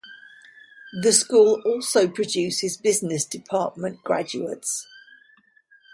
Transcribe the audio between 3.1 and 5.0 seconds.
Department graduates.